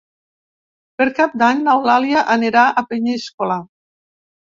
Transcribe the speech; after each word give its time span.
Per 1.01 1.07
Cap 1.19 1.35
d'Any 1.43 1.63
n'Eulàlia 1.69 2.25
anirà 2.39 2.67
a 2.83 2.87
Peníscola. 2.91 3.63